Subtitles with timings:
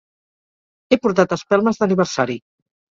[0.95, 2.43] He portat espelmes d'aniversari.